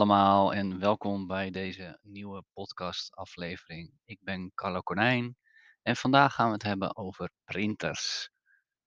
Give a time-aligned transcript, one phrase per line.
[0.00, 3.92] Allemaal en welkom bij deze nieuwe podcast-aflevering.
[4.04, 5.36] Ik ben Carlo Konijn
[5.82, 8.30] en vandaag gaan we het hebben over printers.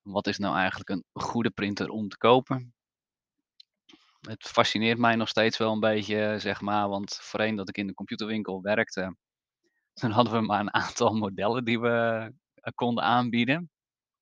[0.02, 2.74] Wat is nou eigenlijk een goede printer om te kopen?
[4.22, 7.88] Het fascineert mij nog steeds wel een beetje, zeg maar, want voorheen dat ik in
[7.88, 9.16] de computerwinkel werkte,
[9.94, 13.72] toen hadden we maar een aantal modellen die we eh, konden aanbieden.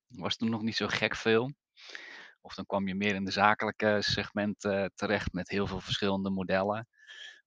[0.06, 1.52] Was toen nog niet zo gek veel.
[2.42, 6.30] Of dan kwam je meer in de zakelijke segment eh, terecht met heel veel verschillende
[6.30, 6.88] modellen.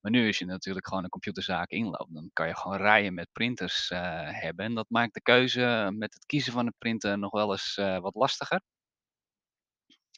[0.00, 3.32] Maar nu als je natuurlijk gewoon een computerzaak inloopt, dan kan je gewoon rijen met
[3.32, 4.00] printers eh,
[4.40, 4.64] hebben.
[4.64, 7.98] En dat maakt de keuze met het kiezen van een printer nog wel eens eh,
[7.98, 8.60] wat lastiger.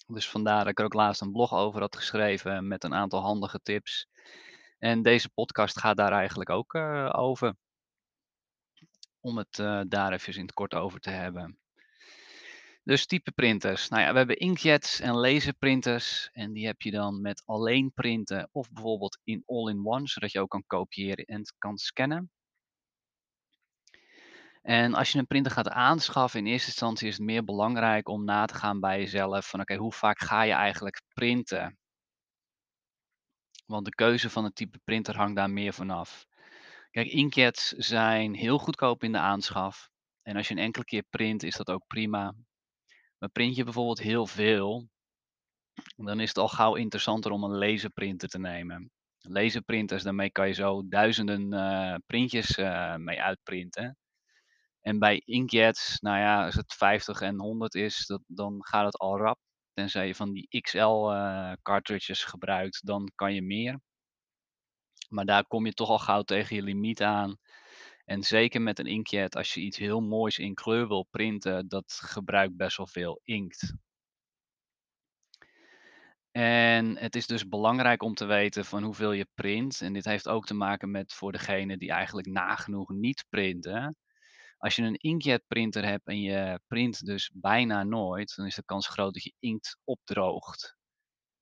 [0.07, 3.21] Dus vandaar dat ik er ook laatst een blog over had geschreven met een aantal
[3.21, 4.09] handige tips.
[4.79, 6.75] En deze podcast gaat daar eigenlijk ook
[7.15, 7.57] over.
[9.20, 9.57] Om het
[9.89, 11.59] daar even in het kort over te hebben.
[12.89, 13.89] Dus type printers.
[13.89, 16.28] Nou ja, we hebben inkjets en laserprinters.
[16.33, 20.50] En die heb je dan met alleen printen of bijvoorbeeld in all-in-one, zodat je ook
[20.50, 22.30] kan kopiëren en kan scannen.
[24.62, 28.25] En als je een printer gaat aanschaffen, in eerste instantie is het meer belangrijk om
[28.25, 31.78] na te gaan bij jezelf van oké, hoe vaak ga je eigenlijk printen?
[33.67, 36.27] Want de keuze van het type printer hangt daar meer vanaf.
[36.91, 39.91] Kijk, inkjets zijn heel goedkoop in de aanschaf.
[40.23, 42.34] En als je een enkele keer print, is dat ook prima.
[43.19, 44.88] Maar print je bijvoorbeeld heel veel,
[45.97, 48.91] dan is het al gauw interessanter om een laserprinter te nemen.
[49.19, 53.96] Laserprinters, daarmee kan je zo duizenden uh, printjes uh, mee uitprinten.
[54.80, 58.98] En bij inkjets, nou ja, als het 50 en 100 is, dat, dan gaat het
[58.98, 59.39] al rap.
[59.72, 63.80] Tenzij je van die XL uh, cartridges gebruikt, dan kan je meer.
[65.08, 67.36] Maar daar kom je toch al gauw tegen je limiet aan.
[68.09, 72.01] En zeker met een inkjet, als je iets heel moois in kleur wil printen, dat
[72.05, 73.74] gebruikt best wel veel inkt.
[76.30, 79.80] En het is dus belangrijk om te weten van hoeveel je print.
[79.80, 83.96] En dit heeft ook te maken met voor degene die eigenlijk nagenoeg niet printen.
[84.58, 88.64] Als je een inkjet printer hebt en je print dus bijna nooit, dan is de
[88.64, 90.77] kans groot dat je inkt opdroogt.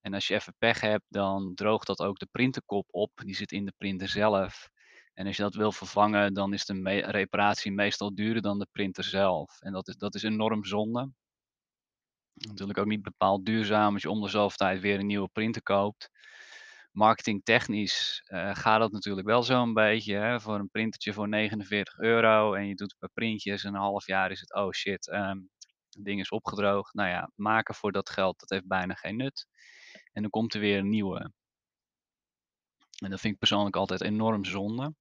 [0.00, 3.10] En als je even pech hebt, dan droogt dat ook de printerkop op.
[3.14, 4.70] Die zit in de printer zelf.
[5.16, 9.04] En als je dat wil vervangen, dan is de reparatie meestal duurder dan de printer
[9.04, 9.60] zelf.
[9.60, 11.10] En dat is, dat is enorm zonde.
[12.32, 15.62] Natuurlijk ook niet bepaald duurzaam als je om de zoveel tijd weer een nieuwe printer
[15.62, 16.10] koopt.
[16.92, 20.14] Marketingtechnisch uh, gaat dat natuurlijk wel zo'n beetje.
[20.14, 20.40] Hè?
[20.40, 24.06] Voor een printertje voor 49 euro en je doet een paar printjes en een half
[24.06, 25.50] jaar is het, oh shit, um,
[25.90, 26.94] het ding is opgedroogd.
[26.94, 29.46] Nou ja, maken voor dat geld, dat heeft bijna geen nut.
[30.12, 31.32] En dan komt er weer een nieuwe.
[33.02, 34.94] En dat vind ik persoonlijk altijd enorm zonde.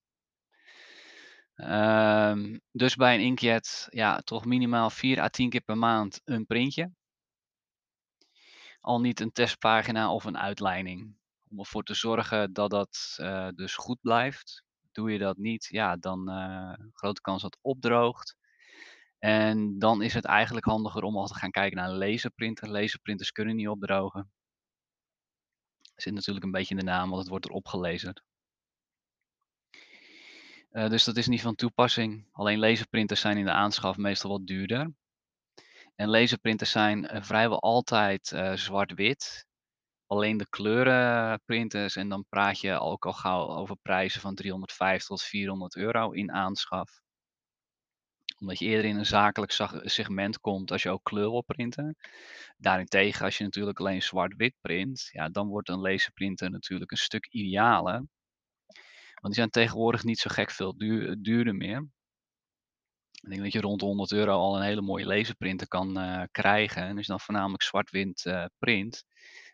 [1.56, 6.46] Um, dus bij een inkjet, ja, toch minimaal 4 à 10 keer per maand een
[6.46, 6.92] printje
[8.86, 11.16] al niet een testpagina of een uitleiding.
[11.50, 14.64] Om ervoor te zorgen dat dat uh, dus goed blijft.
[14.92, 18.36] Doe je dat niet, ja, dan uh, grote kans dat het opdroogt.
[19.20, 22.70] En dan is het eigenlijk handiger om al te gaan kijken naar een laserprinter.
[22.70, 24.32] Laserprinters kunnen niet opdrogen.
[25.96, 28.24] Zit natuurlijk een beetje in de naam, want het wordt erop gelezen.
[30.76, 32.28] Uh, dus dat is niet van toepassing.
[32.32, 34.94] Alleen laserprinters zijn in de aanschaf meestal wat duurder.
[35.96, 39.46] En laserprinters zijn uh, vrijwel altijd uh, zwart-wit.
[40.08, 45.22] Alleen de kleurenprinters en dan praat je ook al gauw over prijzen van 350 tot
[45.22, 47.02] 400 euro in aanschaf.
[48.40, 49.52] Omdat je eerder in een zakelijk
[49.84, 51.96] segment komt als je ook kleur wil printen.
[52.58, 57.28] Daarentegen, als je natuurlijk alleen zwart-wit print, ja, dan wordt een laserprinter natuurlijk een stuk
[57.30, 58.04] idealer.
[59.26, 61.88] Want die zijn tegenwoordig niet zo gek veel duur, duurder meer.
[63.12, 66.24] Ik denk dat je rond de 100 euro al een hele mooie laserprinter kan uh,
[66.32, 66.84] krijgen.
[66.84, 69.06] En je dan voornamelijk zwart-wit uh, print,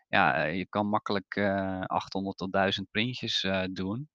[0.08, 4.08] ja, je kan makkelijk uh, 800 tot 1000 printjes doen.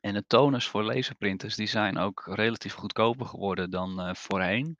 [0.00, 4.78] En de toners voor laserprinters die zijn ook relatief goedkoper geworden dan voorheen.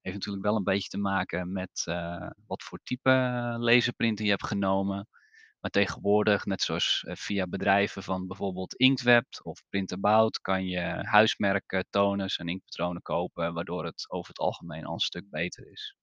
[0.00, 1.84] Heeft natuurlijk wel een beetje te maken met
[2.46, 3.10] wat voor type
[3.58, 5.08] laserprinter je hebt genomen.
[5.66, 11.86] Maar tegenwoordig, net zoals eh, via bedrijven van bijvoorbeeld Inkweb of Printabout, kan je huismerken,
[11.90, 15.96] toners en inkpatronen kopen, waardoor het over het algemeen al een stuk beter is.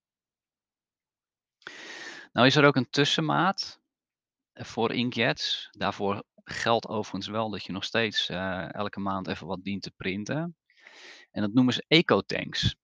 [2.32, 3.82] Nou is er ook een tussenmaat
[4.54, 5.68] eh, voor inkjets.
[5.72, 9.92] Daarvoor geldt overigens wel dat je nog steeds uh, elke maand even wat dient te
[9.92, 10.58] printen.
[11.32, 12.76] En dat noemen ze ecotanks.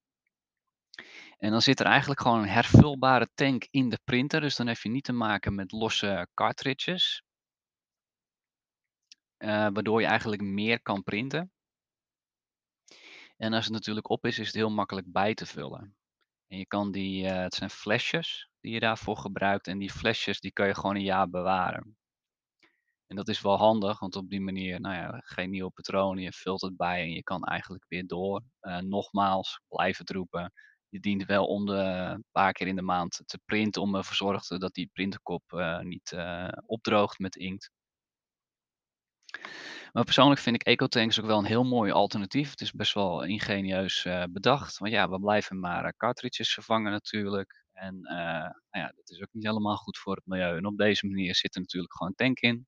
[1.39, 4.41] En dan zit er eigenlijk gewoon een hervulbare tank in de printer.
[4.41, 7.23] Dus dan heb je niet te maken met losse cartridges.
[9.37, 11.51] Uh, waardoor je eigenlijk meer kan printen.
[13.37, 15.95] En als het natuurlijk op is, is het heel makkelijk bij te vullen.
[16.47, 19.67] En je kan die, uh, het zijn flesjes die je daarvoor gebruikt.
[19.67, 21.97] En die flesjes die kan je gewoon een jaar bewaren.
[23.07, 26.31] En dat is wel handig, want op die manier, nou ja, geen nieuwe patronen, je
[26.31, 28.43] vult het bij en je kan eigenlijk weer door.
[28.59, 30.53] Eh, nogmaals, blijf het roepen,
[30.89, 34.59] je dient wel om een paar keer in de maand te printen om ervoor zorgen
[34.59, 37.71] dat die printerkop, eh, niet, eh, opdroogt met inkt.
[39.93, 42.49] Maar persoonlijk vind ik Ecotanks ook wel een heel mooi alternatief.
[42.49, 46.91] Het is best wel ingenieus, eh, bedacht, want ja, we blijven maar, eh, cartridges vervangen
[46.91, 47.65] natuurlijk.
[47.73, 48.15] En, eh,
[48.71, 50.57] nou ja, dat is ook niet helemaal goed voor het milieu.
[50.57, 52.67] En op deze manier zit er natuurlijk gewoon een tank in.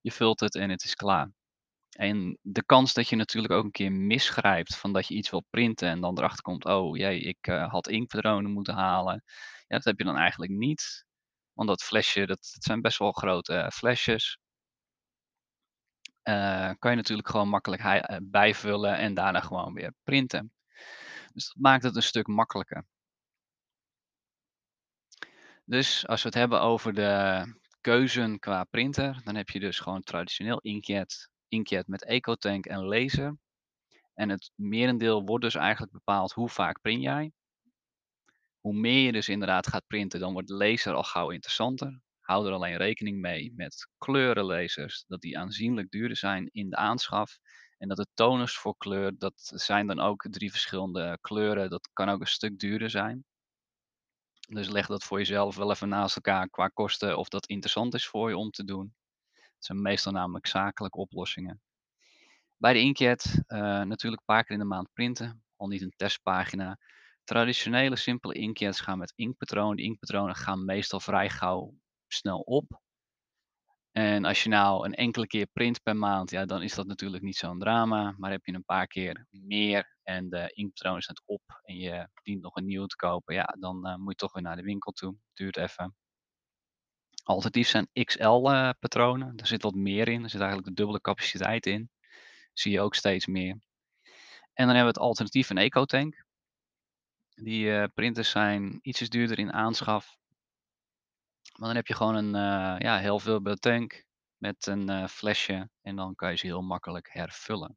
[0.00, 1.32] Je vult het en het is klaar.
[1.98, 5.44] En de kans dat je natuurlijk ook een keer misgrijpt van dat je iets wil
[5.50, 9.22] printen en dan erachter komt: "Oh jee, ik, eh, had inkpatronen moeten halen."
[9.66, 11.04] Ja, dat heb je dan eigenlijk niet.
[11.52, 14.38] Want dat flesje, dat dat zijn best wel grote eh, flesjes.
[16.22, 17.82] Eh, kan je natuurlijk gewoon makkelijk
[18.22, 20.52] bijvullen en daarna gewoon weer printen.
[21.32, 22.86] Dus dat maakt het een stuk makkelijker.
[25.64, 27.42] Dus als we het hebben over de
[27.80, 33.36] keuzen qua printer, dan heb je dus gewoon traditioneel inkjet, inkjet met Ecotank en laser.
[34.14, 37.32] En het merendeel wordt dus eigenlijk bepaald hoe vaak print jij.
[38.60, 42.00] Hoe meer je dus inderdaad gaat printen, dan wordt laser al gauw interessanter.
[42.20, 47.38] Hou er alleen rekening mee met kleurenlasers, dat die aanzienlijk duurder zijn in de aanschaf.
[47.78, 51.70] En dat de toners voor kleur, dat zijn dan ook drie verschillende kleuren.
[51.70, 53.24] Dat kan ook een stuk duurder zijn.
[54.48, 58.06] Dus leg dat voor jezelf wel even naast elkaar qua kosten of dat interessant is
[58.06, 58.94] voor je om te doen.
[59.58, 61.60] Het zijn meestal namelijk zakelijke oplossingen.
[62.56, 65.94] Bij de inkjet uh, natuurlijk een paar keer in de maand printen, al niet een
[65.96, 66.78] testpagina.
[67.24, 69.76] Traditionele simpele inkjets gaan met inkpatronen.
[69.76, 71.74] De inkpatronen gaan meestal vrij gauw
[72.06, 72.80] snel op.
[73.92, 77.22] En als je nou een enkele keer print per maand, ja, dan is dat natuurlijk
[77.22, 78.14] niet zo'n drama.
[78.16, 82.08] Maar heb je een paar keer meer en de inkpatroon is net op en je
[82.22, 84.62] dient nog een nieuwe te kopen, ja, dan uh, moet je toch weer naar de
[84.62, 85.16] winkel toe.
[85.32, 85.96] Duurt even.
[87.28, 89.36] Alternatief zijn XL-patronen.
[89.36, 90.22] Daar zit wat meer in.
[90.22, 91.90] Er zit eigenlijk de dubbele capaciteit in.
[92.52, 93.58] Zie je ook steeds meer.
[94.52, 96.24] En dan hebben we het alternatief een EcoTank.
[97.34, 100.16] Die uh, printers zijn ietsjes duurder in aanschaf.
[101.58, 104.04] Maar dan heb je gewoon een uh, ja, heel veel tank
[104.36, 107.76] met een flesje en dan kan je ze heel makkelijk hervullen.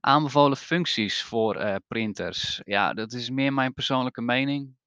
[0.00, 2.60] Aanbevolen functies voor printers.
[2.64, 4.77] Ja, dat is meer mijn persoonlijke mening.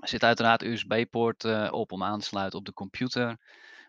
[0.00, 3.36] Er zit uiteraard USB-poort op om aan te sluiten op de computer.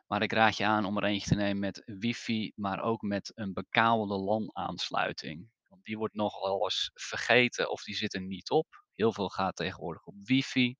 [0.07, 3.31] Maar ik raad je aan om er eentje te nemen met wifi, maar ook met
[3.35, 5.49] een bekabelde LAN-aansluiting.
[5.67, 8.83] Want die wordt nogal eens vergeten of die zit er niet op.
[8.95, 10.75] Heel veel gaat tegenwoordig op wifi.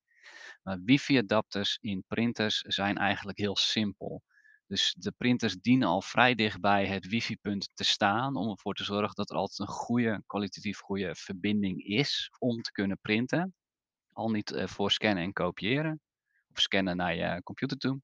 [0.64, 4.22] Maar wifi-adapters in printers zijn eigenlijk heel simpel.
[4.68, 9.16] Dus de printers dienen al vrij dichtbij het wifi-punt te staan om ervoor te zorgen
[9.16, 13.56] dat er altijd een goede, kwalitatief goede verbinding is om te kunnen printen.
[14.14, 16.02] Al niet uh, voor scannen en kopiëren.
[16.52, 18.02] Of scannen naar je computer toe.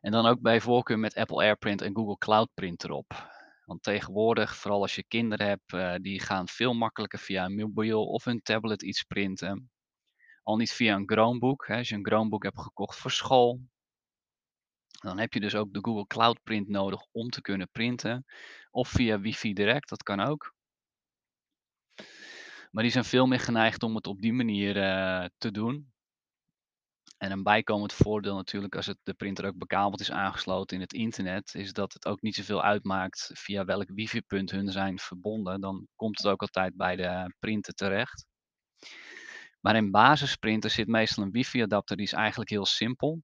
[0.00, 3.30] En dan ook bij voorkeur met Apple AirPrint en Google Cloud Print erop.
[3.64, 8.06] Want tegenwoordig, vooral als je kinderen hebt, uh, die gaan veel makkelijker via een mobiel
[8.06, 9.70] of een tablet iets printen.
[10.42, 11.66] Al niet via een Chromebook.
[11.66, 11.76] Hè.
[11.76, 13.60] Als je een Chromebook hebt gekocht voor school,
[15.02, 18.24] dan heb je dus ook de Google Cloud Print nodig om te kunnen printen.
[18.70, 20.54] Of via wifi direct, dat kan ook.
[22.72, 25.92] Maar die zijn veel meer geneigd om het op die manier uh, te doen.
[27.18, 30.92] En een bijkomend voordeel natuurlijk als het, de printer ook bekabeld is aangesloten in het
[30.92, 35.60] internet, is dat het ook niet zoveel uitmaakt via welk wifi-punt hun zijn verbonden.
[35.60, 38.26] Dan komt het ook altijd bij de printer terecht.
[39.60, 43.22] Maar in basisprinters zit meestal een wifi-adapter, die is eigenlijk heel simpel.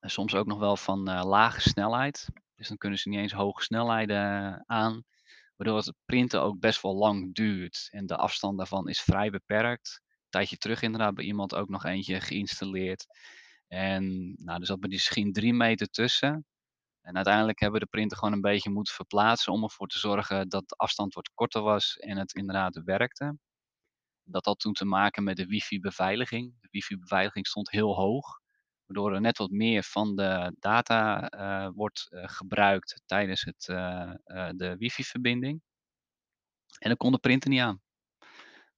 [0.00, 2.28] En soms ook nog wel van uh, lage snelheid.
[2.54, 5.02] Dus dan kunnen ze niet eens hoge snelheden aan.
[5.62, 7.88] Waardoor het printen ook best wel lang duurt.
[7.90, 10.00] En de afstand daarvan is vrij beperkt.
[10.02, 13.06] Een tijdje terug inderdaad bij iemand ook nog eentje geïnstalleerd.
[13.68, 16.46] En nou, er zat misschien drie meter tussen.
[17.00, 20.48] En uiteindelijk hebben we de printer gewoon een beetje moeten verplaatsen om ervoor te zorgen
[20.48, 23.38] dat de afstand wat korter was en het inderdaad werkte.
[24.22, 26.54] Dat had toen te maken met de wifi-beveiliging.
[26.60, 28.40] De wifi-beveiliging stond heel hoog,
[28.92, 34.12] waardoor er net wat meer van de data uh, wordt uh, gebruikt tijdens het, uh,
[34.50, 35.62] de wifi-verbinding.
[36.78, 37.80] En dan kon de printer niet aan.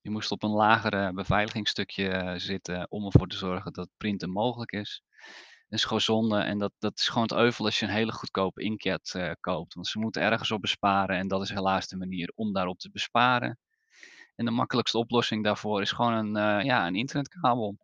[0.01, 5.03] Je moest op een lagere beveiligingsstukje zitten om ervoor te zorgen dat printen mogelijk is.
[5.69, 8.13] Dat is gewoon zonde en dat, dat is gewoon het euvel als je een hele
[8.13, 9.75] goedkope inkjet koopt.
[9.75, 12.91] Want ze moeten ergens op besparen en dat is helaas de manier om daarop te
[12.91, 13.59] besparen.
[14.35, 17.77] En de makkelijkste oplossing daarvoor is gewoon een, ja, een internetkabel.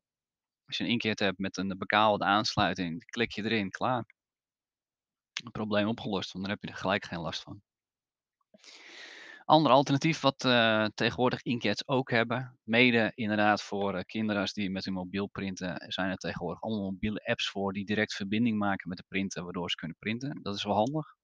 [0.71, 4.05] Als je een inkjet hebt met een bekabelde aansluiting, klik je erin, klaar.
[5.53, 7.63] Probleem opgelost, want dan heb je er gelijk geen last van.
[9.45, 14.71] Ander alternatief wat, eh, tegenwoordig inkjets ook hebben, mede inderdaad voor, eh, kinderen als die
[14.71, 18.89] met hun mobiel printen, zijn er tegenwoordig allemaal mobiele apps voor die direct verbinding maken
[18.89, 20.43] met de printer, waardoor ze kunnen printen.
[20.43, 21.17] Dat is wel handig.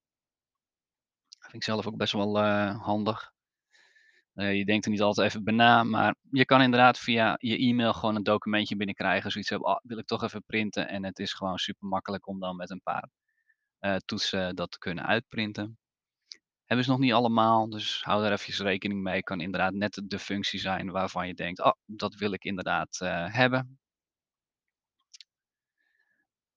[1.39, 3.35] Vind ik zelf ook best wel, eh, handig.
[4.37, 7.57] Eh, je denkt er niet altijd even bij na, maar je kan inderdaad via je
[7.57, 9.31] e-mail gewoon een documentje binnenkrijgen.
[9.31, 12.39] Zoiets hebben, "Ah, wil ik toch even printen?" En het is gewoon super makkelijk om
[12.39, 13.09] dan met een paar,
[13.79, 15.77] eh, toetsen dat te kunnen uitprinten.
[16.65, 19.23] Hebben ze nog niet allemaal, dus hou daar eventjes rekening mee.
[19.23, 23.33] Kan inderdaad net de functie zijn waarvan je denkt: "Oh, dat wil ik inderdaad, eh,
[23.33, 23.79] hebben."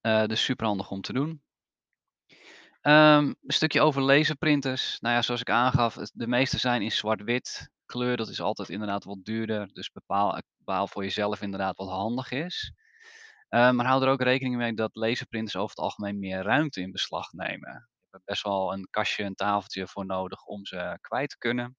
[0.01, 1.43] Eh, dus superhandig om te doen.
[2.81, 5.01] Ehm, een stukje over laserprinters.
[5.01, 7.71] Nou ja, zoals ik aangaf, de meeste zijn in zwart-wit.
[7.87, 11.89] Kleur, dat is altijd inderdaad wat duurder, dus bepaal eh, bepaal voor jezelf inderdaad wat
[11.89, 12.73] handig is.
[13.49, 16.91] Ehm, maar hou er ook rekening mee dat laserprinters over het algemeen meer ruimte in
[16.93, 17.89] beslag nemen.
[18.01, 21.77] Je hebt best wel een kastje, een tafeltje voor nodig om ze kwijt te kunnen.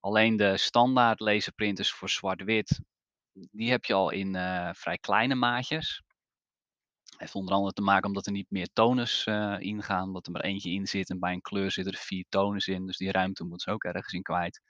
[0.00, 2.80] Alleen de standaard laserprinters voor zwart-wit,
[3.32, 6.02] die heb je al in, eh, vrij kleine maatjes.
[7.16, 10.42] Heeft onder andere te maken omdat er niet meer toners, eh, ingaan, omdat er maar
[10.42, 13.44] eentje in zit en bij een kleur zitten er 4 toners in, dus die ruimte
[13.44, 14.60] moeten ze ook ergens in kwijt.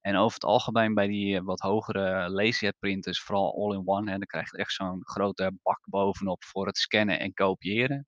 [0.00, 4.50] En over het algemeen bij die, eh, wat hogere laserjet printers, vooral all-in-one, dan krijg
[4.50, 8.06] je echt zo'n grote bak bovenop voor het scannen en kopiëren.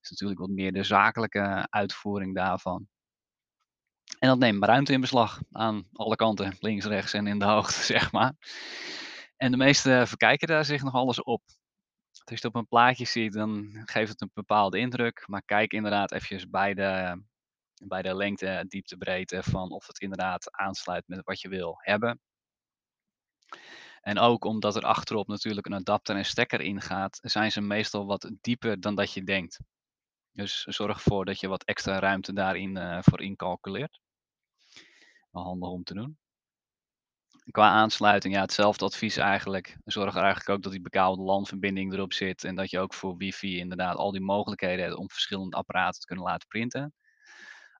[0.00, 2.88] is natuurlijk wat meer de zakelijke uitvoering daarvan.
[4.18, 7.82] En dat neemt ruimte in beslag aan alle kanten, links, rechts en in de hoogte,
[7.82, 8.32] zeg maar.
[9.36, 11.42] En de meesten verkijken daar zich nog alles op.
[12.30, 15.72] Als je het op een plaatje ziet, dan geeft het een bepaalde indruk, maar kijk
[15.72, 17.22] inderdaad eventjes bij de
[17.84, 22.20] bij de lengte, diepte, breedte van of het inderdaad aansluit met wat je wil hebben.
[24.00, 28.30] En ook omdat er achterop natuurlijk een adapter en stekker ingaat, zijn ze meestal wat
[28.40, 29.60] dieper dan dat je denkt.
[30.32, 34.00] Dus zorg ervoor dat je wat extra ruimte daarin, eh, voor incalculeert.
[35.30, 36.18] Handig om te doen.
[37.50, 39.76] Qua aansluiting, ja, hetzelfde advies eigenlijk.
[39.84, 43.16] Zorg er eigenlijk ook dat die bekabelde LAN-verbinding erop zit en dat je ook voor
[43.16, 46.94] wifi inderdaad al die mogelijkheden hebt om verschillende apparaten te kunnen laten printen.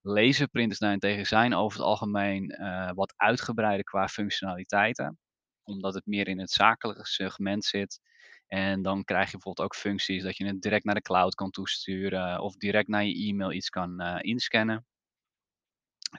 [0.03, 5.19] Laserprinters daarentegen zijn over het algemeen, eh, wat uitgebreider qua functionaliteiten,
[5.63, 8.01] omdat het meer in het zakelijke segment zit.
[8.47, 11.51] En dan krijg je bijvoorbeeld ook functies dat je het direct naar de cloud kan
[11.51, 14.87] toesturen of direct naar je e-mail iets kan, eh, inscannen.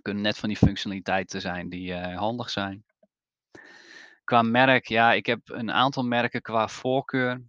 [0.02, 2.86] Kunnen net van die functionaliteiten zijn die, eh, handig zijn.
[4.30, 7.44] Qua merk, ja, ik heb een aantal merken qua voorkeur.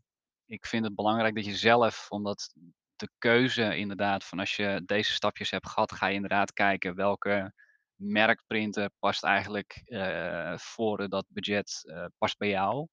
[0.46, 2.54] Ik vind het belangrijk dat je zelf, omdat
[2.96, 7.52] de keuze inderdaad van als je deze stapjes hebt gehad, ga je inderdaad kijken welke
[7.94, 12.88] merkprinter past eigenlijk eh, voor dat budget, eh, past bij jou.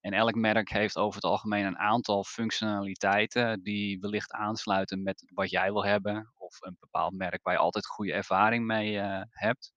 [0.00, 5.50] En elk merk heeft over het algemeen een aantal functionaliteiten die wellicht aansluiten met wat
[5.50, 6.32] jij wil hebben.
[6.36, 9.75] Of een bepaald merk waar je altijd goede ervaring mee eh, hebt.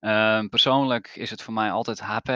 [0.00, 2.30] Ehm, persoonlijk is het voor mij altijd HP,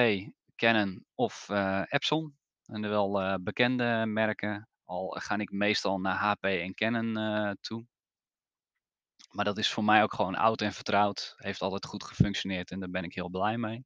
[0.56, 2.36] Canon of eh, Epson.
[2.66, 4.68] En de wel eh, bekende merken.
[4.84, 7.86] Al ga ik meestal naar HP en Canon eh, toe.
[9.30, 11.34] Maar dat is voor mij ook gewoon oud en vertrouwd.
[11.36, 13.84] Heeft altijd goed gefunctioneerd en daar ben ik heel blij mee.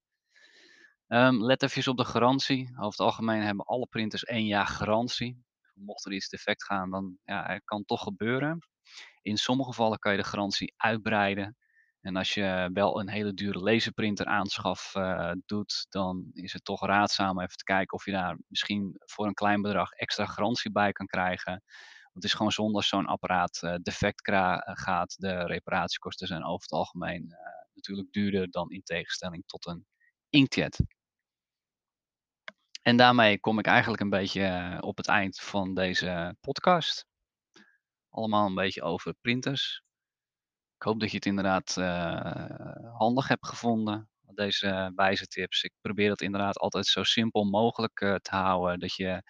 [1.06, 2.68] Ehm, let even op de garantie.
[2.70, 5.44] Over het algemeen hebben alle printers één jaar garantie.
[5.74, 8.58] Mocht er iets defect gaan, dan ja, het kan toch gebeuren.
[9.22, 11.56] In sommige gevallen kan je de garantie uitbreiden.
[12.06, 16.86] En als je wel een hele dure laserprinter aanschaf eh, doet, dan is het toch
[16.86, 20.92] raadzaam even te kijken of je daar misschien voor een klein bedrag extra garantie bij
[20.92, 21.52] kan krijgen.
[22.02, 25.14] Want het is gewoon zonde als zo'n apparaat eh, defect eh, gaat.
[25.18, 27.34] De reparatiekosten zijn over het algemeen
[27.74, 29.86] natuurlijk duurder dan in tegenstelling tot een
[30.30, 30.80] inkjet.
[32.82, 37.06] En daarmee kom ik eigenlijk een beetje op het eind van deze podcast.
[38.10, 39.85] Allemaal een beetje over printers.
[40.86, 45.62] Ik hoop dat je het inderdaad eh, handig hebt gevonden, deze wijze tips.
[45.62, 48.78] Ik probeer het inderdaad altijd zo simpel mogelijk eh, te houden.
[48.78, 49.22] Dat je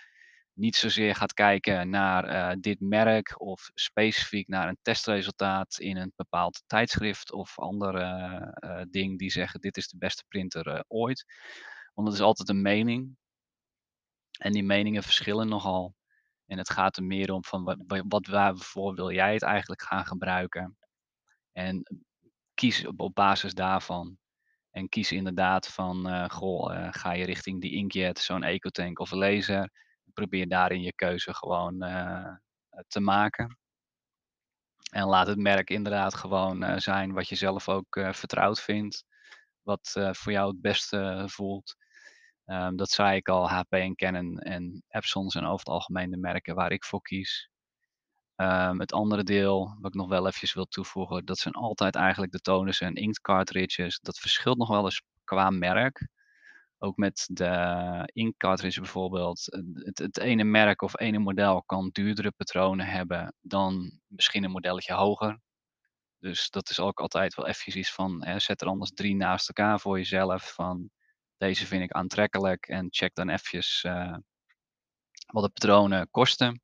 [0.52, 6.12] niet zozeer gaat kijken naar eh, dit merk of specifiek naar een testresultaat in een
[6.16, 11.24] bepaald tijdschrift of ander eh, eh, ding die zeggen dit is de beste printer ooit.
[11.94, 13.16] Want het is altijd een mening.
[14.38, 15.94] En die meningen verschillen nogal.
[16.46, 19.82] En het gaat er meer om van wat, wa- wat waarvoor wil jij het eigenlijk
[19.82, 20.76] gaan gebruiken.
[21.56, 21.82] En
[22.54, 24.18] kies op, basis daarvan.
[24.70, 29.10] En kies inderdaad van, eh, goh, eh, ga je richting die inkjet, zo'n EcoTank of
[29.10, 29.70] laser.
[30.12, 32.34] Probeer daarin je keuze gewoon eh,
[32.88, 33.58] te maken.
[34.90, 39.04] En laat het merk inderdaad gewoon zijn wat je zelf ook vertrouwd vindt.
[39.62, 41.76] Wat voor jou het beste voelt.
[42.44, 46.16] Ehm, dat zei ik al, HP en Canon en Epson zijn over het algemeen de
[46.16, 47.50] merken waar ik voor kies.
[48.36, 52.32] Ehm, het andere deel, wat ik nog wel eventjes wil toevoegen, dat zijn altijd eigenlijk
[52.32, 54.00] de toners en inkt cartridges.
[54.00, 56.08] Dat verschilt nog wel eens qua merk.
[56.78, 59.52] Ook met de inkt cartridge bijvoorbeeld.
[59.52, 64.50] Eh, het het ene merk of ene model kan duurdere patronen hebben dan misschien een
[64.50, 65.40] modelletje hoger.
[66.18, 69.48] Dus dat is ook altijd wel eventjes iets van, hè, zet er anders 3 naast
[69.48, 70.90] elkaar voor jezelf van
[71.36, 74.16] deze vind ik aantrekkelijk en check dan eventjes eh,
[75.26, 76.62] wat de patronen kosten.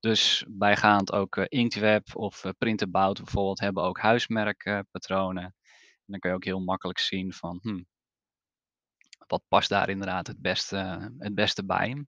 [0.00, 5.44] Dus bijgaand ook eh, Inktweb of uh, Printerbout bijvoorbeeld hebben ook huismerkpatronen.
[5.44, 5.54] en
[6.06, 7.82] dan kun je ook heel makkelijk zien van hm,
[9.26, 10.76] wat past daar inderdaad het beste,
[11.18, 12.06] het beste bij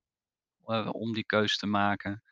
[0.93, 2.23] om die keuze te maken.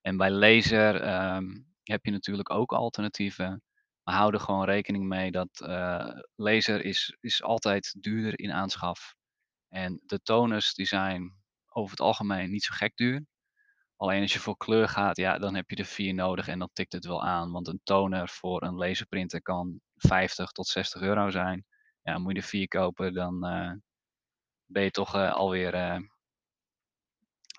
[0.00, 3.62] En bij laser ehm, heb je natuurlijk ook alternatieven.
[4.02, 5.60] Maar hou er gewoon rekening mee dat
[6.34, 9.14] laser is, is altijd duurder in aanschaf.
[9.68, 11.32] En de toners die zijn
[11.68, 13.24] over het algemeen niet zo gek duur.
[13.96, 16.70] Alleen als je voor kleur gaat, ja, dan heb je er vier nodig en dan
[16.72, 17.52] tikt het wel aan.
[17.52, 21.64] Want een toner voor een laserprinter kan 50 tot 60 euro zijn.
[22.02, 23.72] Ja, moet je er vier kopen, dan uh,
[24.66, 26.08] ben je toch uh, alweer uh,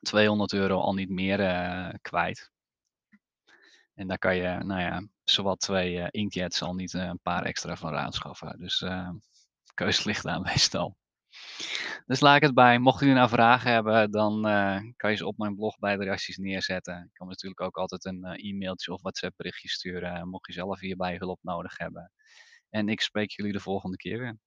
[0.02, 2.52] 200 euro al niet meer kwijt.
[3.94, 7.96] En daar kan je, nou ja, zowat twee inkjets al niet een paar extra van
[7.96, 8.60] aanschaffen.
[8.60, 8.86] Dus
[9.74, 10.98] keus ligt daar meestal.
[12.06, 12.80] Dus laat ik het bij.
[12.80, 16.04] Mocht u nou vragen hebben, dan uh, kan je ze op mijn blog bij de
[16.04, 17.04] reacties neerzetten.
[17.04, 20.80] Ik kan natuurlijk ook altijd een uh, e-mailtje of WhatsApp berichtje sturen, mocht je zelf
[20.80, 22.12] hierbij hulp nodig hebben.
[22.70, 24.38] En ik spreek jullie de volgende keer weer.